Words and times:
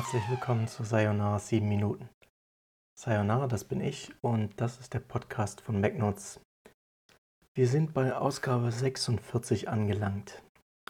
Herzlich 0.00 0.30
willkommen 0.30 0.66
zu 0.66 0.82
Sayonara 0.82 1.38
7 1.38 1.68
Minuten. 1.68 2.08
Sayonara, 2.98 3.46
das 3.48 3.64
bin 3.64 3.82
ich 3.82 4.10
und 4.22 4.58
das 4.58 4.80
ist 4.80 4.94
der 4.94 5.00
Podcast 5.00 5.60
von 5.60 5.78
MacNotes. 5.78 6.40
Wir 7.54 7.68
sind 7.68 7.92
bei 7.92 8.16
Ausgabe 8.16 8.72
46 8.72 9.68
angelangt. 9.68 10.42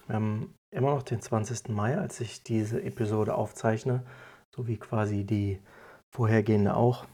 Wir 0.07 0.15
haben 0.15 0.55
immer 0.73 0.95
noch 0.95 1.03
den 1.03 1.21
20. 1.21 1.71
Mai, 1.71 1.99
als 1.99 2.21
ich 2.21 2.45
diese 2.45 2.85
Episode 2.85 3.35
aufzeichne, 3.35 4.07
so 4.55 4.69
wie 4.69 4.77
quasi 4.77 5.25
die 5.25 5.61
vorhergehende 6.15 6.77
auch. 6.77 7.05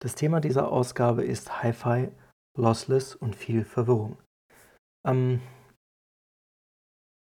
Das 0.00 0.16
Thema 0.16 0.40
dieser 0.40 0.72
Ausgabe 0.72 1.22
ist 1.22 1.62
Hi-Fi, 1.62 2.10
Lossless 2.58 3.14
und 3.14 3.36
viel 3.36 3.64
Verwirrung. 3.64 4.18
Ähm, 5.06 5.40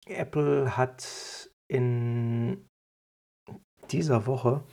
Apple 0.07 0.75
hat 0.75 1.51
in 1.67 2.67
dieser 3.91 4.25
Woche 4.25 4.63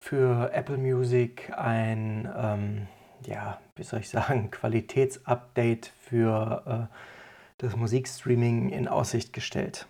für 0.00 0.52
Apple 0.52 0.78
Music 0.78 1.52
ein, 1.56 2.28
ähm, 2.36 2.86
ja, 3.26 3.60
wie 3.76 3.82
soll 3.82 4.00
ich 4.00 4.08
sagen, 4.08 4.50
Qualitätsupdate 4.50 5.92
für 5.98 6.88
äh, 6.90 6.94
das 7.58 7.76
Musikstreaming 7.76 8.70
in 8.70 8.88
Aussicht 8.88 9.32
gestellt. 9.32 9.86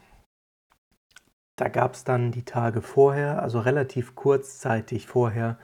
Da 1.56 1.68
gab 1.68 1.94
es 1.94 2.04
dann 2.04 2.30
die 2.30 2.44
Tage 2.44 2.82
vorher, 2.82 3.42
also 3.42 3.60
relativ 3.60 4.14
kurzzeitig 4.14 5.06
vorher, 5.06 5.58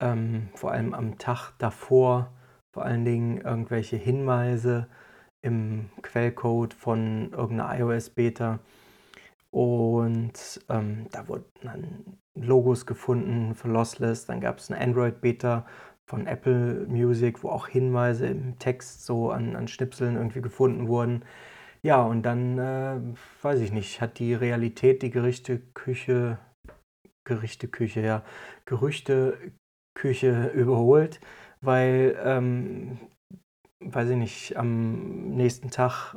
ähm, 0.00 0.48
vor 0.54 0.72
allem 0.72 0.94
am 0.94 1.18
Tag 1.18 1.52
davor, 1.58 2.32
vor 2.72 2.84
allen 2.84 3.04
Dingen 3.04 3.38
irgendwelche 3.40 3.96
Hinweise 3.96 4.86
im 5.42 5.90
Quellcode 6.02 6.72
von 6.72 7.32
irgendeiner 7.32 7.78
iOS-Beta. 7.80 8.60
Und 9.50 10.64
ähm, 10.68 11.06
da 11.10 11.26
wurden 11.28 11.50
dann 11.62 12.18
Logos 12.34 12.86
gefunden 12.86 13.54
für 13.54 13.68
Lossless. 13.68 14.26
Dann 14.26 14.40
gab 14.40 14.58
es 14.58 14.70
eine 14.70 14.80
Android-Beta 14.80 15.66
von 16.06 16.26
Apple 16.26 16.86
Music, 16.88 17.42
wo 17.42 17.50
auch 17.50 17.68
Hinweise 17.68 18.26
im 18.26 18.58
Text 18.58 19.04
so 19.04 19.30
an, 19.30 19.56
an 19.56 19.68
Schnipseln 19.68 20.16
irgendwie 20.16 20.42
gefunden 20.42 20.88
wurden. 20.88 21.24
Ja, 21.82 22.02
und 22.02 22.22
dann, 22.24 22.58
äh, 22.58 23.00
weiß 23.42 23.60
ich 23.60 23.72
nicht, 23.72 24.00
hat 24.00 24.18
die 24.18 24.34
Realität 24.34 25.02
die 25.02 25.10
Gerichteküche, 25.10 26.38
Gerichteküche, 27.24 28.00
ja, 28.00 28.24
Gerüchteküche 28.66 30.48
überholt, 30.54 31.20
weil 31.60 32.18
ähm, 32.24 32.98
weiß 33.80 34.10
ich 34.10 34.16
nicht, 34.16 34.56
am 34.56 35.30
nächsten 35.30 35.70
Tag, 35.70 36.16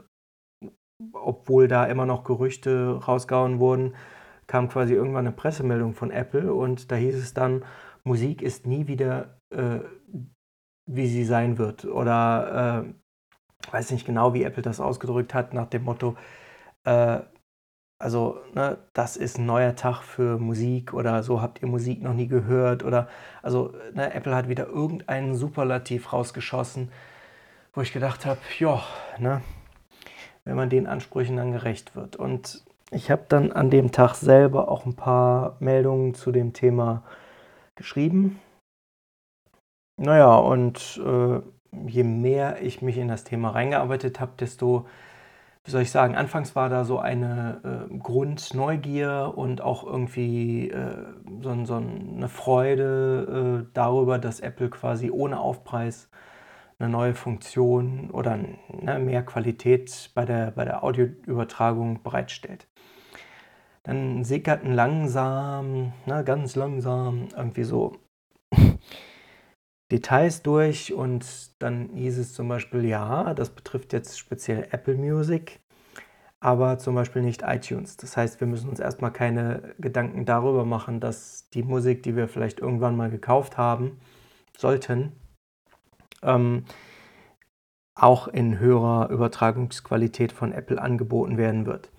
obwohl 1.13 1.67
da 1.67 1.85
immer 1.85 2.05
noch 2.05 2.23
Gerüchte 2.23 2.99
rausgehauen 3.05 3.59
wurden, 3.59 3.95
kam 4.47 4.69
quasi 4.69 4.93
irgendwann 4.93 5.27
eine 5.27 5.35
Pressemeldung 5.35 5.93
von 5.93 6.11
Apple 6.11 6.53
und 6.53 6.91
da 6.91 6.95
hieß 6.95 7.15
es 7.15 7.33
dann, 7.33 7.63
Musik 8.03 8.41
ist 8.41 8.65
nie 8.65 8.87
wieder, 8.87 9.37
äh, 9.51 9.79
wie 10.87 11.07
sie 11.07 11.23
sein 11.23 11.57
wird. 11.57 11.85
Oder 11.85 12.85
äh, 12.85 13.71
weiß 13.71 13.91
nicht 13.91 14.05
genau, 14.05 14.33
wie 14.33 14.43
Apple 14.43 14.63
das 14.63 14.79
ausgedrückt 14.79 15.33
hat, 15.33 15.53
nach 15.53 15.67
dem 15.67 15.83
Motto, 15.83 16.17
äh, 16.85 17.19
also 18.01 18.39
ne, 18.55 18.79
das 18.93 19.15
ist 19.15 19.37
ein 19.37 19.45
neuer 19.45 19.75
Tag 19.75 20.01
für 20.01 20.39
Musik 20.39 20.93
oder 20.93 21.21
so 21.23 21.41
habt 21.41 21.61
ihr 21.61 21.67
Musik 21.67 22.01
noch 22.01 22.13
nie 22.13 22.27
gehört 22.27 22.83
oder 22.83 23.07
also 23.43 23.75
ne, 23.93 24.13
Apple 24.13 24.35
hat 24.35 24.49
wieder 24.49 24.67
irgendeinen 24.67 25.35
Superlativ 25.35 26.11
rausgeschossen, 26.11 26.91
wo 27.73 27.81
ich 27.81 27.93
gedacht 27.93 28.25
habe, 28.25 28.39
ja, 28.59 28.81
ne, 29.19 29.41
wenn 30.45 30.55
man 30.55 30.69
den 30.69 30.87
Ansprüchen 30.87 31.37
dann 31.37 31.51
gerecht 31.51 31.95
wird. 31.95 32.15
Und 32.15 32.63
ich 32.91 33.09
habe 33.09 33.23
dann 33.29 33.51
an 33.51 33.69
dem 33.69 33.91
Tag 33.91 34.15
selber 34.15 34.69
auch 34.69 34.85
ein 34.85 34.95
paar 34.95 35.55
Meldungen 35.59 36.13
zu 36.13 36.31
dem 36.31 36.53
Thema 36.53 37.03
geschrieben. 37.75 38.39
Naja, 39.97 40.35
und 40.35 40.99
äh, 41.05 41.39
je 41.87 42.03
mehr 42.03 42.61
ich 42.61 42.81
mich 42.81 42.97
in 42.97 43.07
das 43.07 43.23
Thema 43.23 43.51
reingearbeitet 43.51 44.19
habe, 44.19 44.33
desto, 44.39 44.87
wie 45.63 45.71
soll 45.71 45.83
ich 45.83 45.91
sagen, 45.91 46.15
anfangs 46.15 46.55
war 46.55 46.69
da 46.69 46.85
so 46.85 46.99
eine 46.99 47.87
äh, 47.91 47.97
Grundneugier 47.97 49.33
und 49.35 49.61
auch 49.61 49.85
irgendwie 49.85 50.69
äh, 50.69 51.05
so, 51.41 51.65
so, 51.65 51.75
eine 51.75 52.27
Freude 52.29 53.63
äh, 53.63 53.71
darüber, 53.73 54.19
dass 54.19 54.39
Apple 54.39 54.69
quasi 54.69 55.11
ohne 55.11 55.39
Aufpreis 55.39 56.09
eine 56.81 56.89
neue 56.91 57.13
Funktion 57.13 58.09
oder 58.11 58.37
ne, 58.37 58.99
mehr 58.99 59.23
Qualität 59.23 60.11
bei 60.15 60.25
der, 60.25 60.51
bei 60.51 60.65
der 60.65 60.83
Audioübertragung 60.83 62.01
bereitstellt. 62.01 62.67
Dann 63.83 64.23
sickerten 64.23 64.73
langsam, 64.73 65.93
ne, 66.05 66.23
ganz 66.23 66.55
langsam 66.55 67.27
irgendwie 67.35 67.63
so 67.63 67.97
Details 69.91 70.41
durch 70.41 70.93
und 70.93 71.25
dann 71.61 71.89
hieß 71.93 72.17
es 72.17 72.33
zum 72.33 72.47
Beispiel, 72.47 72.85
ja, 72.85 73.33
das 73.33 73.51
betrifft 73.51 73.93
jetzt 73.93 74.17
speziell 74.17 74.67
Apple 74.71 74.95
Music, 74.95 75.59
aber 76.39 76.79
zum 76.79 76.95
Beispiel 76.95 77.21
nicht 77.21 77.43
iTunes. 77.45 77.97
Das 77.97 78.17
heißt, 78.17 78.39
wir 78.39 78.47
müssen 78.47 78.69
uns 78.69 78.79
erstmal 78.79 79.11
keine 79.11 79.75
Gedanken 79.79 80.25
darüber 80.25 80.65
machen, 80.65 80.99
dass 80.99 81.49
die 81.49 81.63
Musik, 81.63 82.01
die 82.03 82.15
wir 82.15 82.27
vielleicht 82.27 82.59
irgendwann 82.59 82.95
mal 82.95 83.11
gekauft 83.11 83.57
haben, 83.57 83.99
sollten, 84.57 85.11
ähm, 86.21 86.65
auch 87.95 88.27
in 88.27 88.59
höherer 88.59 89.09
Übertragungsqualität 89.09 90.31
von 90.31 90.51
Apple 90.51 90.81
angeboten 90.81 91.37
werden 91.37 91.65
wird. 91.65 91.91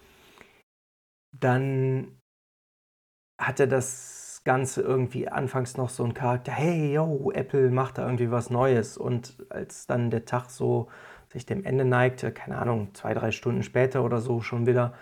Dann 1.38 2.18
hatte 3.38 3.68
das 3.68 4.42
Ganze 4.44 4.82
irgendwie 4.82 5.28
anfangs 5.28 5.76
noch 5.76 5.88
so 5.88 6.04
einen 6.04 6.14
Charakter, 6.14 6.52
hey, 6.52 6.94
yo, 6.94 7.30
Apple 7.32 7.70
macht 7.70 7.98
da 7.98 8.04
irgendwie 8.04 8.30
was 8.30 8.50
Neues. 8.50 8.96
Und 8.96 9.46
als 9.50 9.86
dann 9.86 10.10
der 10.10 10.24
Tag 10.24 10.50
so 10.50 10.88
sich 11.32 11.46
dem 11.46 11.64
Ende 11.64 11.84
neigte, 11.84 12.32
keine 12.32 12.58
Ahnung, 12.58 12.94
zwei, 12.94 13.14
drei 13.14 13.30
Stunden 13.30 13.62
später 13.62 14.04
oder 14.04 14.20
so 14.20 14.40
schon 14.40 14.66
wieder, 14.66 14.94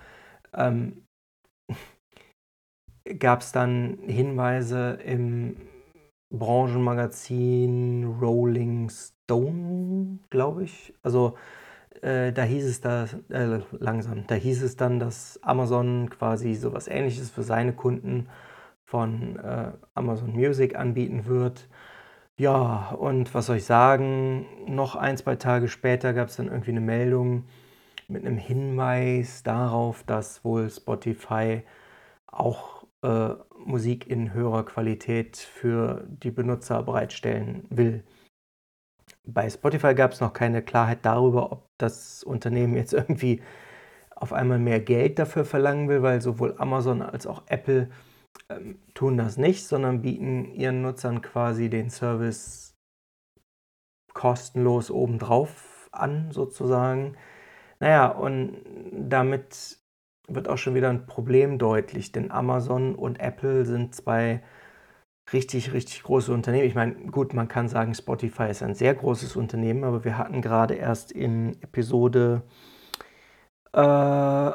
ähm, 0.55 1.07
gab 3.19 3.41
es 3.41 3.53
dann 3.53 3.99
Hinweise 4.07 4.99
im 5.05 5.57
Branchenmagazin 6.31 8.17
Rolling 8.21 8.89
Stone, 8.91 10.19
glaube 10.31 10.65
ich. 10.65 10.95
Also 11.03 11.37
äh, 12.03 12.33
da 12.33 12.43
hieß 12.43 12.65
es 12.65 12.81
da 12.81 13.07
äh, 13.29 13.61
langsam, 13.73 14.27
da 14.27 14.35
hieß 14.35 14.63
es 14.63 14.77
dann, 14.77 15.01
dass 15.01 15.39
Amazon 15.43 16.09
quasi 16.11 16.55
sowas 16.55 16.89
ähnliches 16.89 17.31
für 17.31 17.43
seine 17.43 17.73
Kunden 17.73 18.29
von 18.85 19.37
äh, 19.37 19.73
Amazon 19.95 20.33
Music 20.33 20.77
anbieten 20.77 21.27
wird. 21.27 21.69
Ja, 22.37 22.91
und 22.99 23.35
was 23.35 23.47
soll 23.47 23.57
ich 23.59 23.67
sagen? 23.67 24.47
Noch 24.67 24.97
ein, 24.97 25.17
zwei 25.17 25.37
Tage 25.37 25.69
später 25.69 26.15
gab 26.15 26.29
es 26.29 26.37
dann 26.37 26.49
irgendwie 26.49 26.71
eine 26.71 26.81
Meldung 26.81 27.45
mit 28.09 28.25
einem 28.25 28.39
Hinweis 28.39 29.43
darauf, 29.43 30.03
dass 30.05 30.45
wohl 30.45 30.71
Spotify 30.71 31.63
auch 32.27 32.87
äh, 33.03 33.35
Musik 33.65 34.09
in 34.09 34.33
höherer 34.33 34.65
Qualität 34.65 35.37
für 35.37 36.07
die 36.09 36.31
Benutzer 36.31 36.83
bereitstellen 36.83 37.67
will. 37.71 38.05
Bei 39.27 39.49
Spotify 39.49 39.95
gab 39.95 40.13
es 40.13 40.21
noch 40.21 40.33
keine 40.33 40.63
Klarheit 40.63 41.01
darüber, 41.03 41.53
ob 41.53 41.67
das 41.79 42.23
Unternehmen 42.25 42.75
jetzt 42.75 42.93
irgendwie 42.95 43.43
auf 44.15 44.33
einmal 44.33 44.59
mehr 44.59 44.81
Geld 44.81 45.19
dafür 45.19 45.45
verlangen 45.45 45.89
will, 45.89 46.03
weil 46.03 46.21
sowohl 46.21 46.55
Amazon 46.59 47.03
als 47.03 47.27
auch 47.27 47.43
Apple 47.47 47.91
ähm, 48.49 48.79
tun 48.95 49.17
das 49.17 49.37
nicht, 49.37 49.67
sondern 49.67 50.03
bieten 50.03 50.53
ihren 50.53 50.83
Nutzern 50.83 51.23
quasi 51.23 51.71
den 51.71 51.91
Service 51.91 52.75
kostenlos 54.13 54.91
obendrauf 54.91 55.89
an, 55.93 56.31
sozusagen. 56.33 57.17
Naja, 57.81 58.09
und 58.09 58.59
damit 58.93 59.80
wird 60.35 60.49
auch 60.49 60.59
schon 60.59 60.75
wieder 60.75 60.91
ein 60.91 61.07
Problem 61.07 61.59
deutlich, 61.59 62.13
denn 62.13 62.31
Amazon 62.31 62.95
und 62.95 63.21
Apple 63.21 63.65
sind 63.65 63.95
zwei 63.95 64.43
richtig, 65.33 65.73
richtig 65.73 66.03
große 66.03 66.33
Unternehmen. 66.33 66.67
Ich 66.67 66.75
meine, 66.75 66.95
gut, 66.95 67.35
man 67.35 67.49
kann 67.49 67.69
sagen, 67.69 67.95
Spotify 67.95 68.51
ist 68.51 68.63
ein 68.63 68.75
sehr 68.75 68.95
großes 68.95 69.37
Unternehmen, 69.37 69.85
aber 69.85 70.05
wir 70.05 70.19
hatten 70.19 70.43
gerade 70.43 70.75
erst 70.75 71.13
in 71.13 71.61
Episode 71.63 72.43
äh, 73.73 74.53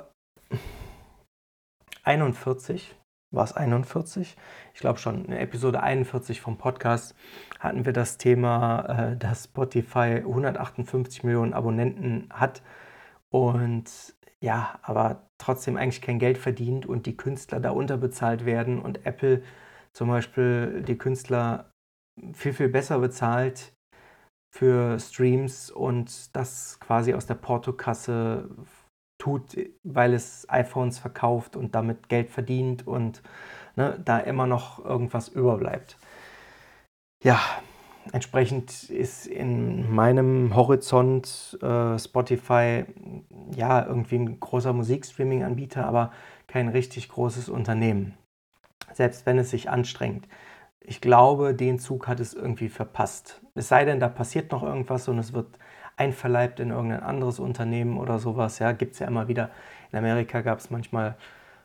41, 2.03 2.95
war 3.31 3.43
es 3.43 3.53
41? 3.53 4.35
Ich 4.73 4.79
glaube 4.79 4.99
schon, 4.99 5.25
in 5.25 5.33
Episode 5.33 5.81
41 5.81 6.41
vom 6.41 6.57
Podcast 6.57 7.15
hatten 7.59 7.85
wir 7.85 7.93
das 7.93 8.17
Thema, 8.17 9.11
äh, 9.13 9.17
dass 9.17 9.45
Spotify 9.45 10.17
158 10.17 11.23
Millionen 11.23 11.53
Abonnenten 11.53 12.29
hat 12.31 12.61
und 13.29 14.14
ja, 14.45 14.79
aber 14.83 15.27
trotzdem 15.39 15.75
eigentlich 15.75 16.03
kein 16.03 16.19
Geld 16.19 16.37
verdient 16.37 16.85
und 16.85 17.07
die 17.07 17.17
Künstler 17.17 17.59
da 17.59 17.71
unterbezahlt 17.71 18.45
werden 18.45 18.79
und 18.79 19.03
Apple 19.05 19.41
zum 19.91 20.07
Beispiel 20.07 20.83
die 20.83 20.97
Künstler 20.97 21.71
viel, 22.33 22.53
viel 22.53 22.69
besser 22.69 22.99
bezahlt 22.99 23.73
für 24.55 24.99
Streams 24.99 25.71
und 25.71 26.35
das 26.35 26.79
quasi 26.79 27.15
aus 27.15 27.25
der 27.25 27.33
Portokasse 27.33 28.49
tut, 29.17 29.57
weil 29.83 30.13
es 30.13 30.47
iPhones 30.47 30.99
verkauft 30.99 31.55
und 31.55 31.73
damit 31.73 32.07
Geld 32.07 32.29
verdient 32.29 32.85
und 32.85 33.23
ne, 33.75 33.99
da 34.05 34.19
immer 34.19 34.45
noch 34.45 34.85
irgendwas 34.85 35.27
überbleibt. 35.27 35.97
Ja, 37.23 37.39
entsprechend 38.11 38.89
ist 38.89 39.27
in 39.27 39.93
meinem 39.93 40.55
Horizont 40.55 41.57
äh, 41.61 41.97
Spotify 41.97 42.85
ja 43.55 43.85
irgendwie 43.85 44.15
ein 44.15 44.39
großer 44.39 44.73
Musikstreaming-Anbieter, 44.73 45.85
aber 45.85 46.11
kein 46.47 46.69
richtig 46.69 47.09
großes 47.09 47.49
Unternehmen. 47.49 48.17
Selbst 48.93 49.25
wenn 49.25 49.37
es 49.37 49.49
sich 49.49 49.69
anstrengt. 49.69 50.27
Ich 50.79 51.01
glaube, 51.01 51.55
den 51.55 51.79
Zug 51.79 52.07
hat 52.07 52.19
es 52.19 52.33
irgendwie 52.33 52.69
verpasst. 52.69 53.41
Es 53.55 53.67
sei 53.67 53.85
denn, 53.85 53.99
da 53.99 54.07
passiert 54.07 54.51
noch 54.51 54.61
irgendwas 54.61 55.07
und 55.07 55.17
es 55.17 55.33
wird 55.33 55.57
einverleibt 55.97 56.59
in 56.59 56.69
irgendein 56.69 57.01
anderes 57.01 57.39
Unternehmen 57.39 57.97
oder 57.97 58.19
sowas. 58.19 58.59
Ja, 58.59 58.71
gibt 58.71 58.93
es 58.93 58.99
ja 58.99 59.07
immer 59.07 59.27
wieder. 59.27 59.49
In 59.91 59.97
Amerika 59.97 60.41
gab 60.41 60.59
es 60.59 60.69
manchmal 60.69 61.15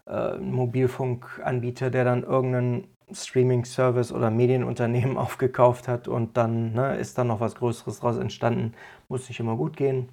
äh, 0.06 0.12
einen 0.12 0.52
Mobilfunkanbieter, 0.52 1.90
der 1.90 2.04
dann 2.04 2.22
irgendeinen 2.22 2.88
Streaming-Service 3.14 4.12
oder 4.12 4.30
Medienunternehmen 4.30 5.16
aufgekauft 5.16 5.88
hat 5.88 6.08
und 6.08 6.36
dann 6.36 6.72
ne, 6.72 6.96
ist 6.96 7.18
dann 7.18 7.28
noch 7.28 7.40
was 7.40 7.54
Größeres 7.54 8.00
daraus 8.00 8.18
entstanden. 8.18 8.74
Muss 9.08 9.28
nicht 9.28 9.40
immer 9.40 9.56
gut 9.56 9.76
gehen. 9.76 10.08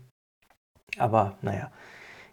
Aber 0.98 1.38
naja. 1.42 1.72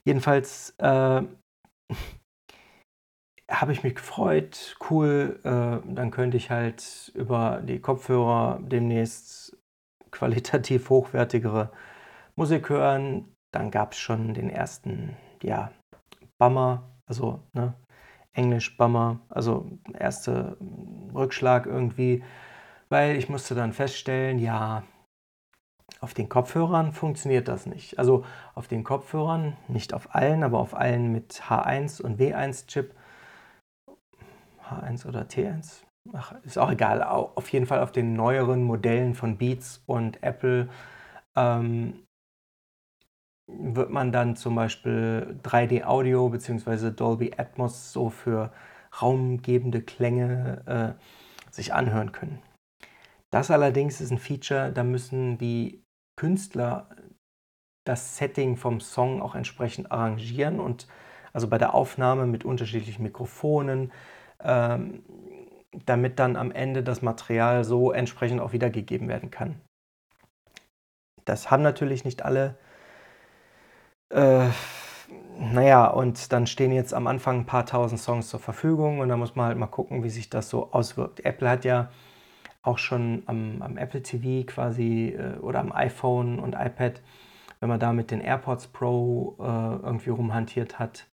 Jedenfalls 0.04 0.74
äh, 0.78 1.22
habe 3.50 3.72
ich 3.72 3.82
mich 3.82 3.94
gefreut. 3.94 4.76
Cool. 4.90 5.40
Äh, 5.44 5.94
dann 5.94 6.10
könnte 6.10 6.36
ich 6.36 6.50
halt 6.50 7.12
über 7.14 7.62
die 7.62 7.80
Kopfhörer 7.80 8.60
demnächst 8.62 9.56
qualitativ 10.10 10.90
hochwertigere 10.90 11.70
Musik 12.36 12.68
hören. 12.68 13.32
Dann 13.52 13.70
gab 13.70 13.92
es 13.92 13.98
schon 13.98 14.34
den 14.34 14.50
ersten, 14.50 15.16
ja, 15.42 15.70
Bummer, 16.38 16.90
also 17.06 17.40
ne, 17.52 17.74
Englisch 18.34 18.76
Bummer, 18.76 19.20
also 19.28 19.66
erster 19.98 20.56
Rückschlag 21.14 21.66
irgendwie, 21.66 22.22
weil 22.88 23.16
ich 23.16 23.28
musste 23.28 23.54
dann 23.54 23.72
feststellen, 23.72 24.38
ja, 24.38 24.82
auf 26.00 26.12
den 26.12 26.28
Kopfhörern 26.28 26.92
funktioniert 26.92 27.48
das 27.48 27.66
nicht. 27.66 27.98
Also 27.98 28.24
auf 28.54 28.68
den 28.68 28.84
Kopfhörern, 28.84 29.56
nicht 29.68 29.94
auf 29.94 30.14
allen, 30.14 30.42
aber 30.42 30.58
auf 30.58 30.74
allen 30.74 31.12
mit 31.12 31.42
H1 31.48 32.02
und 32.02 32.20
W1 32.20 32.66
Chip. 32.66 32.94
H1 34.68 35.06
oder 35.06 35.22
T1? 35.22 35.82
Ach, 36.12 36.34
ist 36.42 36.58
auch 36.58 36.70
egal. 36.70 37.02
Auf 37.02 37.48
jeden 37.48 37.66
Fall 37.66 37.80
auf 37.80 37.92
den 37.92 38.14
neueren 38.14 38.62
Modellen 38.64 39.14
von 39.14 39.38
Beats 39.38 39.82
und 39.86 40.22
Apple 40.22 40.68
ähm, 41.36 42.03
wird 43.46 43.90
man 43.90 44.12
dann 44.12 44.36
zum 44.36 44.54
Beispiel 44.54 45.38
3D-Audio 45.42 46.28
bzw. 46.28 46.90
Dolby 46.90 47.32
Atmos 47.36 47.92
so 47.92 48.10
für 48.10 48.52
raumgebende 49.00 49.82
Klänge 49.82 50.96
äh, 50.98 51.52
sich 51.52 51.74
anhören 51.74 52.12
können. 52.12 52.42
Das 53.30 53.50
allerdings 53.50 54.00
ist 54.00 54.10
ein 54.10 54.18
Feature, 54.18 54.72
da 54.72 54.84
müssen 54.84 55.38
die 55.38 55.82
Künstler 56.16 56.88
das 57.84 58.16
Setting 58.16 58.56
vom 58.56 58.80
Song 58.80 59.20
auch 59.20 59.34
entsprechend 59.34 59.90
arrangieren 59.92 60.60
und 60.60 60.86
also 61.32 61.48
bei 61.48 61.58
der 61.58 61.74
Aufnahme 61.74 62.26
mit 62.26 62.44
unterschiedlichen 62.44 63.02
Mikrofonen, 63.02 63.92
ähm, 64.40 65.02
damit 65.84 66.18
dann 66.18 66.36
am 66.36 66.52
Ende 66.52 66.82
das 66.82 67.02
Material 67.02 67.64
so 67.64 67.90
entsprechend 67.90 68.40
auch 68.40 68.52
wiedergegeben 68.52 69.08
werden 69.08 69.30
kann. 69.30 69.60
Das 71.24 71.50
haben 71.50 71.62
natürlich 71.62 72.04
nicht 72.04 72.22
alle 72.22 72.56
äh, 74.14 74.48
naja, 75.38 75.86
und 75.88 76.32
dann 76.32 76.46
stehen 76.46 76.72
jetzt 76.72 76.94
am 76.94 77.06
Anfang 77.06 77.40
ein 77.40 77.46
paar 77.46 77.66
tausend 77.66 78.00
Songs 78.00 78.28
zur 78.28 78.40
Verfügung 78.40 79.00
und 79.00 79.08
da 79.08 79.16
muss 79.16 79.34
man 79.34 79.46
halt 79.46 79.58
mal 79.58 79.66
gucken, 79.66 80.04
wie 80.04 80.10
sich 80.10 80.30
das 80.30 80.48
so 80.48 80.72
auswirkt. 80.72 81.24
Apple 81.24 81.48
hat 81.48 81.64
ja 81.64 81.90
auch 82.62 82.78
schon 82.78 83.24
am, 83.26 83.60
am 83.60 83.76
Apple 83.76 84.02
TV 84.02 84.46
quasi 84.46 85.08
äh, 85.18 85.38
oder 85.38 85.60
am 85.60 85.72
iPhone 85.72 86.38
und 86.38 86.54
iPad, 86.54 87.02
wenn 87.60 87.68
man 87.68 87.80
da 87.80 87.92
mit 87.92 88.10
den 88.10 88.20
AirPods 88.20 88.68
Pro 88.68 89.36
äh, 89.40 89.42
irgendwie 89.42 90.10
rumhantiert 90.10 90.78
hat 90.78 91.08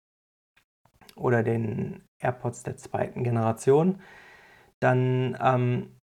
oder 1.16 1.42
den 1.44 2.04
AirPods 2.20 2.64
der 2.64 2.78
zweiten 2.78 3.24
Generation, 3.24 4.02
dann 4.80 5.38
ähm, 5.42 5.99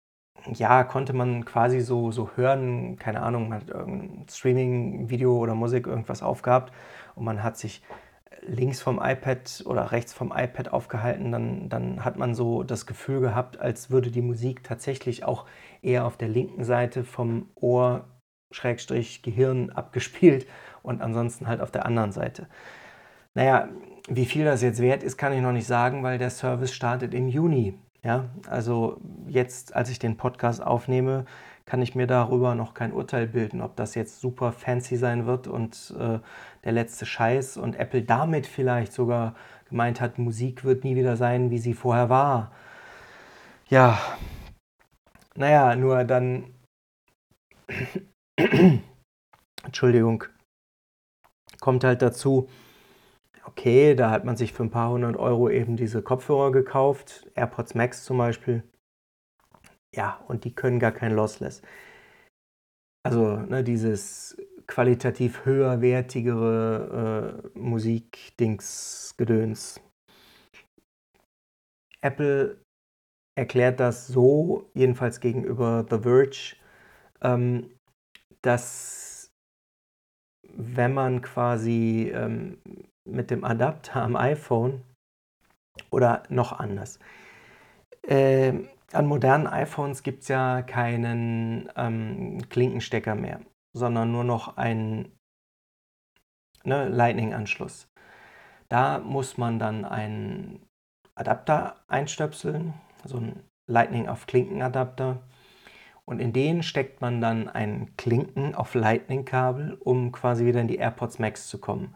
ja, 0.54 0.84
konnte 0.84 1.12
man 1.12 1.44
quasi 1.44 1.80
so, 1.80 2.10
so 2.10 2.30
hören, 2.36 2.96
keine 2.96 3.22
Ahnung, 3.22 3.48
man 3.48 3.60
hat 3.60 3.70
irgendein 3.70 4.26
Streaming-Video 4.28 5.36
oder 5.36 5.54
Musik 5.54 5.86
irgendwas 5.86 6.22
aufgehabt 6.22 6.72
und 7.14 7.24
man 7.24 7.42
hat 7.42 7.56
sich 7.56 7.82
links 8.42 8.80
vom 8.80 9.00
iPad 9.02 9.62
oder 9.66 9.92
rechts 9.92 10.12
vom 10.12 10.32
iPad 10.34 10.72
aufgehalten, 10.72 11.30
dann, 11.30 11.68
dann 11.68 12.04
hat 12.04 12.16
man 12.16 12.34
so 12.34 12.64
das 12.64 12.86
Gefühl 12.86 13.20
gehabt, 13.20 13.60
als 13.60 13.90
würde 13.90 14.10
die 14.10 14.22
Musik 14.22 14.64
tatsächlich 14.64 15.24
auch 15.24 15.46
eher 15.80 16.06
auf 16.06 16.16
der 16.16 16.28
linken 16.28 16.64
Seite 16.64 17.04
vom 17.04 17.50
Ohr 17.54 18.08
Schrägstrich 18.50 19.22
Gehirn 19.22 19.70
abgespielt 19.70 20.46
und 20.82 21.00
ansonsten 21.00 21.46
halt 21.46 21.60
auf 21.60 21.70
der 21.70 21.86
anderen 21.86 22.12
Seite. 22.12 22.48
Naja, 23.34 23.68
wie 24.08 24.26
viel 24.26 24.44
das 24.44 24.62
jetzt 24.62 24.82
wert 24.82 25.02
ist, 25.02 25.16
kann 25.16 25.32
ich 25.32 25.40
noch 25.40 25.52
nicht 25.52 25.66
sagen, 25.66 26.02
weil 26.02 26.18
der 26.18 26.30
Service 26.30 26.72
startet 26.72 27.14
im 27.14 27.28
Juni. 27.28 27.78
Ja, 28.04 28.28
also 28.48 29.00
jetzt, 29.28 29.76
als 29.76 29.88
ich 29.88 30.00
den 30.00 30.16
Podcast 30.16 30.60
aufnehme, 30.60 31.24
kann 31.66 31.82
ich 31.82 31.94
mir 31.94 32.08
darüber 32.08 32.56
noch 32.56 32.74
kein 32.74 32.92
Urteil 32.92 33.28
bilden, 33.28 33.60
ob 33.60 33.76
das 33.76 33.94
jetzt 33.94 34.20
super 34.20 34.50
fancy 34.52 34.96
sein 34.96 35.26
wird 35.26 35.46
und 35.46 35.94
äh, 35.96 36.18
der 36.64 36.72
letzte 36.72 37.06
Scheiß. 37.06 37.56
Und 37.56 37.76
Apple 37.76 38.02
damit 38.02 38.46
vielleicht 38.48 38.92
sogar 38.92 39.36
gemeint 39.68 40.00
hat, 40.00 40.18
Musik 40.18 40.64
wird 40.64 40.82
nie 40.82 40.96
wieder 40.96 41.16
sein, 41.16 41.50
wie 41.50 41.58
sie 41.58 41.74
vorher 41.74 42.08
war. 42.08 42.50
Ja, 43.68 43.98
naja, 45.36 45.76
nur 45.76 46.02
dann, 46.04 46.52
Entschuldigung, 49.64 50.24
kommt 51.60 51.84
halt 51.84 52.02
dazu, 52.02 52.48
okay, 53.44 53.94
da 53.94 54.10
hat 54.10 54.24
man 54.24 54.36
sich 54.36 54.52
für 54.52 54.64
ein 54.64 54.70
paar 54.70 54.90
hundert 54.90 55.16
Euro 55.16 55.48
eben 55.50 55.76
diese 55.76 56.02
Kopfhörer 56.02 56.50
gekauft, 56.52 57.28
AirPods 57.34 57.74
Max 57.74 58.04
zum 58.04 58.18
Beispiel. 58.18 58.62
Ja, 59.94 60.24
und 60.28 60.44
die 60.44 60.54
können 60.54 60.78
gar 60.78 60.92
kein 60.92 61.14
Lossless. 61.14 61.62
Also 63.04 63.36
ne, 63.36 63.64
dieses 63.64 64.40
qualitativ 64.66 65.44
höherwertigere 65.44 67.50
äh, 67.54 67.58
Musikdings-Gedöns. 67.58 69.80
Apple 72.00 72.62
erklärt 73.36 73.80
das 73.80 74.06
so, 74.06 74.70
jedenfalls 74.74 75.20
gegenüber 75.20 75.84
The 75.90 75.98
Verge, 76.00 76.56
ähm, 77.22 77.76
dass 78.42 79.32
wenn 80.54 80.94
man 80.94 81.22
quasi 81.22 82.12
ähm, 82.14 82.58
mit 83.04 83.30
dem 83.30 83.44
Adapter 83.44 84.02
am 84.02 84.16
iPhone 84.16 84.82
oder 85.90 86.22
noch 86.28 86.52
anders. 86.52 86.98
Äh, 88.02 88.52
an 88.92 89.06
modernen 89.06 89.46
iPhones 89.46 90.02
gibt 90.02 90.22
es 90.22 90.28
ja 90.28 90.62
keinen 90.62 91.70
ähm, 91.76 92.48
Klinkenstecker 92.50 93.14
mehr, 93.14 93.40
sondern 93.72 94.12
nur 94.12 94.24
noch 94.24 94.56
einen 94.56 95.12
ne, 96.64 96.88
Lightning-Anschluss. 96.88 97.88
Da 98.68 98.98
muss 98.98 99.38
man 99.38 99.58
dann 99.58 99.84
einen 99.84 100.66
Adapter 101.14 101.76
einstöpseln, 101.88 102.74
so 103.04 103.18
ein 103.18 103.42
Lightning 103.66 104.08
auf 104.08 104.26
Klinkenadapter. 104.26 105.22
Und 106.04 106.20
in 106.20 106.32
den 106.32 106.62
steckt 106.62 107.00
man 107.00 107.20
dann 107.20 107.48
ein 107.48 107.96
Klinken 107.96 108.54
auf 108.54 108.74
Lightning-Kabel, 108.74 109.74
um 109.74 110.10
quasi 110.12 110.44
wieder 110.44 110.60
in 110.60 110.68
die 110.68 110.76
AirPods 110.76 111.18
Max 111.18 111.48
zu 111.48 111.58
kommen. 111.58 111.94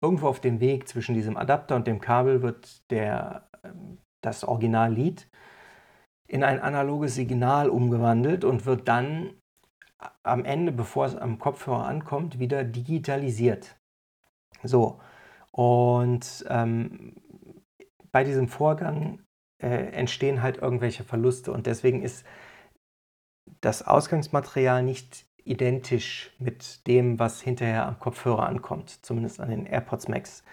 Irgendwo 0.00 0.28
auf 0.28 0.40
dem 0.40 0.60
Weg 0.60 0.88
zwischen 0.88 1.14
diesem 1.14 1.36
Adapter 1.36 1.76
und 1.76 1.86
dem 1.86 2.00
Kabel 2.00 2.42
wird 2.42 2.90
der, 2.90 3.48
ähm, 3.64 3.98
das 4.22 4.44
Originallied 4.44 5.28
in 6.28 6.42
ein 6.42 6.60
analoges 6.60 7.14
Signal 7.14 7.68
umgewandelt 7.70 8.44
und 8.44 8.66
wird 8.66 8.88
dann 8.88 9.34
am 10.22 10.44
Ende, 10.44 10.72
bevor 10.72 11.06
es 11.06 11.16
am 11.16 11.38
Kopfhörer 11.38 11.86
ankommt, 11.86 12.38
wieder 12.38 12.64
digitalisiert. 12.64 13.78
So, 14.62 15.00
und 15.52 16.44
ähm, 16.48 17.14
bei 18.12 18.24
diesem 18.24 18.48
Vorgang 18.48 19.22
äh, 19.62 19.92
entstehen 19.92 20.42
halt 20.42 20.58
irgendwelche 20.58 21.04
Verluste 21.04 21.52
und 21.52 21.66
deswegen 21.66 22.02
ist 22.02 22.24
das 23.60 23.86
Ausgangsmaterial 23.86 24.82
nicht 24.82 25.25
identisch 25.46 26.30
mit 26.38 26.86
dem, 26.86 27.18
was 27.18 27.40
hinterher 27.40 27.86
am 27.86 27.98
Kopfhörer 27.98 28.46
ankommt, 28.46 28.90
zumindest 29.02 29.40
an 29.40 29.50
den 29.50 29.66
AirPods 29.66 30.08
Max. 30.08 30.44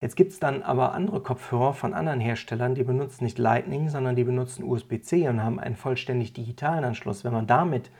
Jetzt 0.00 0.16
gibt 0.16 0.32
es 0.32 0.40
dann 0.40 0.62
aber 0.62 0.92
andere 0.92 1.22
Kopfhörer 1.22 1.72
von 1.72 1.94
anderen 1.94 2.20
Herstellern, 2.20 2.74
die 2.74 2.84
benutzen 2.84 3.24
nicht 3.24 3.38
Lightning, 3.38 3.88
sondern 3.88 4.14
die 4.14 4.24
benutzen 4.24 4.64
USB-C 4.64 5.28
und 5.28 5.42
haben 5.42 5.58
einen 5.58 5.76
vollständig 5.76 6.32
digitalen 6.34 6.84
Anschluss. 6.84 7.24
Wenn 7.24 7.32
man 7.32 7.46
damit 7.46 7.90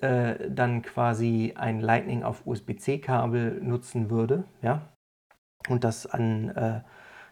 äh, 0.00 0.50
dann 0.50 0.82
quasi 0.82 1.54
ein 1.56 1.80
Lightning 1.80 2.24
auf 2.24 2.46
USB-C-Kabel 2.46 3.60
nutzen 3.62 4.10
würde, 4.10 4.44
ja, 4.60 4.88
und 5.68 5.84
das 5.84 6.06
an 6.06 6.48
äh, 6.50 6.80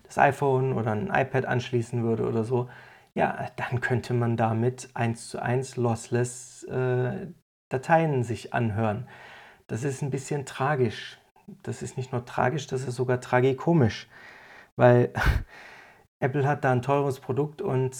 das 0.05 0.19
iPhone 0.19 0.73
oder 0.73 0.93
ein 0.93 1.11
iPad 1.13 1.47
anschließen 1.47 2.03
würde 2.03 2.27
oder 2.27 2.45
so, 2.45 2.69
ja, 3.15 3.49
dann 3.57 3.81
könnte 3.81 4.15
man 4.15 4.37
damit 4.37 4.91
eins 4.95 5.29
zu 5.29 5.43
eins 5.43 5.77
lossless 5.77 6.65
äh, 6.65 7.27
Dateien 7.69 8.23
sich 8.23 8.55
anhören. 8.55 9.09
Das 9.67 9.85
ist 9.85 10.03
ein 10.03 10.11
bisschen 10.11 10.47
tragisch. 10.47 11.19
Das 11.63 11.83
ist 11.83 11.97
nicht 11.97 12.13
nur 12.13 12.25
tragisch, 12.25 12.67
das 12.67 12.87
ist 12.87 12.97
sogar 12.97 13.21
tragikomisch, 13.21 14.09
weil 14.77 15.13
Apple 16.21 16.47
hat 16.47 16.65
da 16.65 16.73
ein 16.73 16.83
teures 16.83 17.21
Produkt 17.21 17.63
und 17.63 17.97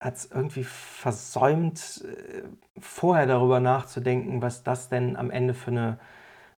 hat 0.00 0.16
es 0.16 0.30
irgendwie 0.30 0.64
versäumt, 0.64 2.04
äh, 2.04 2.42
vorher 2.78 3.26
darüber 3.26 3.58
nachzudenken, 3.60 4.42
was 4.42 4.62
das 4.62 4.88
denn 4.88 5.16
am 5.16 5.30
Ende 5.30 5.54
für 5.54 5.72
eine 5.72 5.98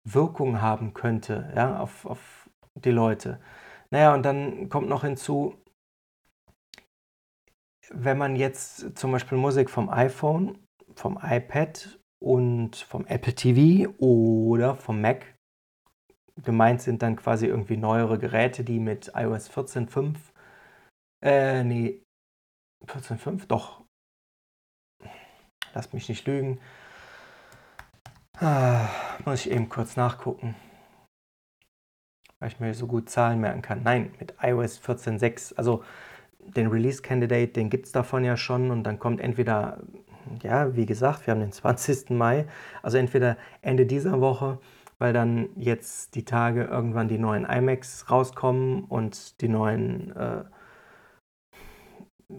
Wirkung 0.03 0.61
haben 0.61 0.93
könnte, 0.93 1.51
ja, 1.55 1.79
auf, 1.79 2.05
auf 2.05 2.49
die 2.75 2.91
Leute. 2.91 3.39
Naja, 3.91 4.13
und 4.13 4.23
dann 4.23 4.69
kommt 4.69 4.89
noch 4.89 5.03
hinzu, 5.03 5.55
wenn 7.91 8.17
man 8.17 8.35
jetzt 8.35 8.97
zum 8.97 9.11
Beispiel 9.11 9.37
Musik 9.37 9.69
vom 9.69 9.89
iPhone, 9.89 10.57
vom 10.95 11.19
iPad 11.21 11.98
und 12.21 12.75
vom 12.75 13.05
Apple 13.05 13.35
TV 13.35 13.89
oder 13.97 14.75
vom 14.75 15.01
Mac, 15.01 15.35
gemeint 16.43 16.81
sind 16.81 17.01
dann 17.01 17.15
quasi 17.15 17.47
irgendwie 17.47 17.77
neuere 17.77 18.17
Geräte, 18.19 18.63
die 18.63 18.79
mit 18.79 19.11
iOS 19.15 19.49
14.5, 19.49 20.15
äh, 21.23 21.63
nee, 21.63 22.03
14.5, 22.85 23.47
doch, 23.47 23.83
lass 25.73 25.93
mich 25.93 26.07
nicht 26.09 26.25
lügen, 26.27 26.59
ah, 28.37 28.87
muss 29.25 29.45
ich 29.45 29.51
eben 29.51 29.69
kurz 29.69 29.97
nachgucken 29.97 30.55
weil 32.39 32.49
ich 32.49 32.59
mir 32.59 32.73
so 32.73 32.87
gut 32.87 33.09
Zahlen 33.09 33.39
merken 33.41 33.61
kann. 33.61 33.83
Nein, 33.83 34.13
mit 34.19 34.35
iOS 34.41 34.81
14.6, 34.81 35.55
also 35.55 35.83
den 36.39 36.67
Release 36.67 37.01
Candidate, 37.01 37.51
den 37.51 37.69
gibt 37.69 37.85
es 37.85 37.91
davon 37.91 38.23
ja 38.23 38.37
schon 38.37 38.71
und 38.71 38.83
dann 38.83 38.97
kommt 38.97 39.21
entweder, 39.21 39.81
ja, 40.43 40.75
wie 40.75 40.85
gesagt, 40.85 41.25
wir 41.27 41.33
haben 41.33 41.41
den 41.41 41.51
20. 41.53 42.11
Mai, 42.11 42.45
also 42.81 42.97
entweder 42.97 43.37
Ende 43.61 43.85
dieser 43.85 44.21
Woche, 44.21 44.59
weil 44.99 45.13
dann 45.13 45.49
jetzt 45.55 46.15
die 46.15 46.25
Tage 46.25 46.65
irgendwann 46.65 47.07
die 47.07 47.17
neuen 47.17 47.45
iMacs 47.45 48.09
rauskommen 48.11 48.83
und 48.85 49.41
die 49.41 49.47
neuen 49.49 50.15
äh, 50.15 50.43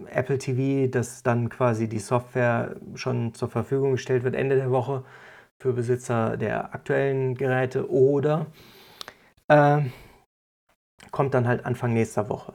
Apple 0.06 0.38
TV, 0.38 0.90
dass 0.90 1.22
dann 1.22 1.48
quasi 1.48 1.88
die 1.88 1.98
Software 1.98 2.76
schon 2.94 3.34
zur 3.34 3.48
Verfügung 3.48 3.92
gestellt 3.92 4.22
wird 4.24 4.34
Ende 4.36 4.56
der 4.56 4.70
Woche 4.70 5.04
für 5.58 5.72
Besitzer 5.72 6.36
der 6.36 6.74
aktuellen 6.74 7.34
Geräte 7.34 7.90
oder 7.90 8.46
äh, 9.48 9.82
kommt 11.10 11.34
dann 11.34 11.48
halt 11.48 11.66
Anfang 11.66 11.92
nächster 11.92 12.28
Woche. 12.28 12.54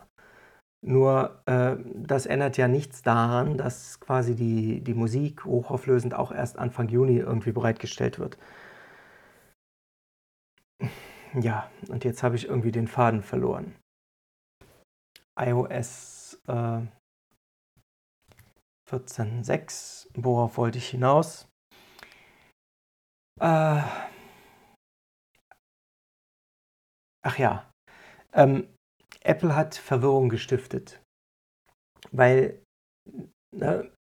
Nur 0.88 1.42
äh, 1.48 1.78
das 1.96 2.28
ändert 2.28 2.58
ja 2.58 2.68
nichts 2.68 3.02
daran, 3.02 3.58
dass 3.58 4.00
quasi 4.00 4.36
die, 4.36 4.82
die 4.82 4.94
Musik 4.94 5.44
hochauflösend 5.44 6.14
auch 6.14 6.32
erst 6.32 6.60
Anfang 6.60 6.90
Juni 6.90 7.18
irgendwie 7.18 7.52
bereitgestellt 7.52 8.20
wird. 8.20 8.38
Ja, 11.34 11.70
und 11.90 12.04
jetzt 12.06 12.22
habe 12.22 12.36
ich 12.36 12.48
irgendwie 12.48 12.72
den 12.72 12.88
Faden 12.88 13.24
verloren. 13.24 13.76
iOS 15.40 16.40
äh, 16.48 16.82
14.6, 18.88 20.08
worauf 20.14 20.58
wollte 20.58 20.78
ich 20.78 20.88
hinaus? 20.90 21.48
Äh, 23.42 23.82
Ach 27.28 27.40
ja, 27.40 27.68
ähm, 28.34 28.68
Apple 29.26 29.56
hat 29.56 29.76
Verwirrung 29.76 30.30
gestiftet, 30.30 31.02
weil 32.12 32.62
ne, 33.52 33.92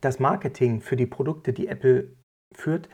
das 0.00 0.18
Marketing 0.18 0.80
für 0.80 0.96
die 0.96 1.06
Produkte, 1.06 1.52
die 1.52 1.68
Apple 1.68 2.16
führt, 2.54 2.88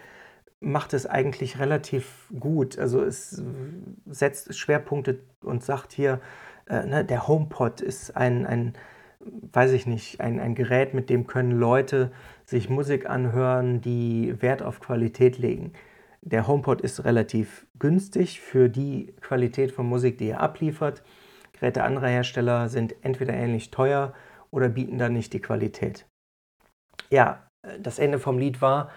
macht 0.61 0.95
es 0.95 1.07
eigentlich 1.07 1.59
relativ 1.59 2.29
gut. 2.39 2.79
Also 2.79 3.03
es 3.03 3.43
setzt 4.07 4.55
Schwerpunkte 4.55 5.21
und 5.43 5.65
sagt 5.65 5.93
hier, 5.93 6.21
äh, 6.69 6.87
ne, 6.87 7.05
der 7.05 7.27
HomePod 7.27 7.81
ist 7.81 8.17
ein, 8.17 8.47
ein 8.47 8.75
weiß 9.25 9.73
ich 9.73 9.87
nicht, 9.87 10.21
ein, 10.21 10.41
ein 10.41 10.55
Gerät, 10.55 10.95
mit 10.95 11.11
dem 11.11 11.27
können 11.27 11.53
Leute 11.53 12.13
sich 12.45 12.69
Musik 12.69 13.09
anhören, 13.09 13.81
die 13.81 14.41
Wert 14.43 14.63
auf 14.63 14.81
Qualität 14.81 15.39
legen. 15.39 15.73
Der 16.23 16.47
HomePod 16.47 16.81
ist 16.81 17.05
relativ 17.05 17.67
günstig 17.79 18.41
für 18.41 18.69
die 18.69 19.15
Qualität 19.21 19.73
von 19.73 19.87
Musik, 19.87 20.19
die 20.19 20.29
er 20.29 20.41
abliefert. 20.41 21.03
Geräte 21.63 21.85
anderer 21.85 22.09
Hersteller 22.09 22.69
sind 22.69 22.93
entweder 23.05 23.35
ähnlich 23.35 23.71
teuer 23.71 24.15
oder 24.51 24.69
bieten 24.69 24.99
dann 24.99 25.13
nicht 25.13 25.33
die 25.33 25.41
Qualität. 25.41 26.07
Ja, 27.09 27.47
das 27.79 28.01
Ende 28.01 28.19
vom 28.19 28.37
Lied 28.37 28.61
war, 28.61 28.91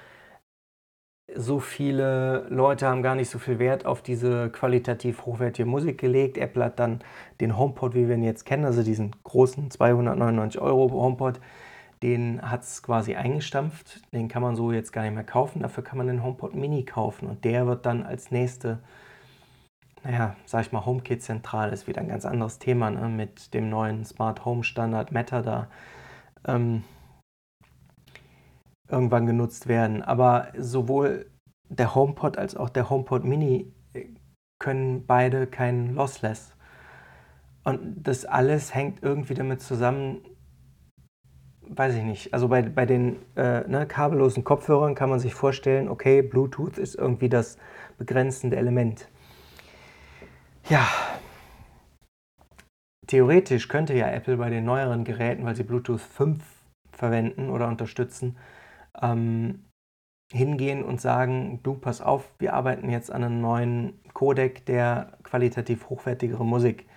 so 1.35 1.59
viele 1.59 2.47
Leute 2.49 2.87
haben 2.87 3.03
gar 3.03 3.13
nicht 3.13 3.29
so 3.29 3.37
viel 3.37 3.59
Wert 3.59 3.85
auf 3.85 4.01
diese 4.01 4.49
qualitativ 4.49 5.27
hochwertige 5.27 5.69
Musik 5.69 5.99
gelegt. 5.99 6.39
Apple 6.39 6.63
hat 6.65 6.79
dann 6.79 7.03
den 7.39 7.55
HomePod, 7.55 7.93
wie 7.93 8.07
wir 8.07 8.15
ihn 8.15 8.23
jetzt 8.23 8.45
kennen, 8.45 8.65
also 8.65 8.81
diesen 8.81 9.15
großen 9.23 9.69
299 9.69 10.59
Euro 10.59 10.89
HomePod, 10.89 11.39
den 12.01 12.41
hat 12.41 12.63
es 12.63 12.81
quasi 12.81 13.13
eingestampft. 13.13 14.01
Den 14.11 14.27
kann 14.27 14.41
man 14.41 14.55
so 14.55 14.71
jetzt 14.71 14.91
gar 14.91 15.03
nicht 15.03 15.13
mehr 15.13 15.23
kaufen. 15.23 15.61
Dafür 15.61 15.83
kann 15.83 15.99
man 15.99 16.07
den 16.07 16.23
HomePod 16.23 16.55
Mini 16.55 16.83
kaufen. 16.83 17.27
Und 17.27 17.45
der 17.45 17.67
wird 17.67 17.85
dann 17.85 18.01
als 18.01 18.31
nächste, 18.31 18.79
naja, 20.05 20.35
sag 20.45 20.61
ich 20.61 20.71
mal, 20.71 20.85
HomeKit 20.85 21.23
zentral. 21.23 21.73
Ist 21.73 21.87
wieder 21.87 22.01
ein 22.01 22.07
ganz 22.07 22.25
anderes 22.25 22.59
Thema 22.59 22.91
ne? 22.91 23.09
mit 23.09 23.53
dem 23.55 23.69
neuen 23.69 24.05
Smart 24.05 24.45
Home 24.45 24.63
Standard 24.63 25.11
Meta 25.11 25.41
da. 25.41 25.67
Ähm, 26.47 26.83
irgendwann 28.87 29.25
genutzt 29.25 29.67
werden. 29.67 30.03
Aber 30.03 30.49
sowohl 30.55 31.31
der 31.69 31.95
HomePod 31.95 32.37
als 32.37 32.55
auch 32.55 32.69
der 32.69 32.89
HomePod 32.91 33.23
Mini 33.25 33.73
äh, 33.93 34.05
können 34.59 35.07
beide 35.07 35.47
kein 35.47 35.95
Lossless. 35.95 36.55
Und 37.63 38.03
das 38.03 38.25
alles 38.25 38.75
hängt 38.75 39.01
irgendwie 39.01 39.33
damit 39.33 39.59
zusammen, 39.59 40.21
weiß 41.61 41.95
ich 41.95 42.03
nicht, 42.03 42.31
also 42.31 42.47
bei, 42.47 42.61
bei 42.61 42.85
den 42.85 43.15
äh, 43.35 43.67
ne, 43.67 43.87
kabellosen 43.87 44.43
Kopfhörern 44.43 44.93
kann 44.93 45.09
man 45.09 45.19
sich 45.19 45.33
vorstellen, 45.33 45.89
okay, 45.89 46.21
Bluetooth 46.21 46.77
ist 46.77 46.93
irgendwie 46.93 47.27
das 47.27 47.57
begrenzende 47.97 48.57
Element. 48.57 49.09
Ja, 50.67 50.87
theoretisch 53.05 53.67
könnte 53.67 53.93
ja 53.93 54.09
Apple 54.09 54.37
bei 54.37 54.49
den 54.49 54.65
neueren 54.65 55.03
Geräten, 55.03 55.45
weil 55.45 55.55
sie 55.55 55.63
Bluetooth 55.63 56.01
5 56.01 56.43
verwenden 56.91 57.51
oder 57.51 57.67
unterstützen, 57.67 58.35
ähm, 58.99 59.65
hingehen 60.33 60.83
und 60.83 60.99
sagen, 60.99 61.59
du, 61.61 61.75
pass 61.75 62.01
auf, 62.01 62.33
wir 62.39 62.55
arbeiten 62.55 62.89
jetzt 62.89 63.11
an 63.11 63.23
einem 63.23 63.41
neuen 63.41 63.99
Codec, 64.13 64.65
der 64.65 65.19
qualitativ 65.21 65.87
hochwertigere 65.89 66.43
Musik 66.43 66.87